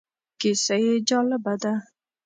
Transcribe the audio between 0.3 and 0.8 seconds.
کیسه